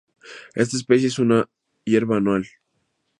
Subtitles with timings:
[0.55, 1.47] Esta especie es una
[1.85, 2.43] hierba anual.